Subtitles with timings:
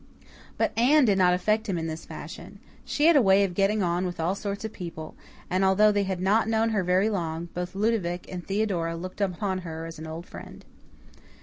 [0.57, 2.57] But Anne did not affect him in this fashion.
[2.83, 5.13] She had a way of getting on with all sorts of people,
[5.47, 9.59] and, although they had not known her very long, both Ludovic and Theodora looked upon
[9.59, 10.65] her as an old friend.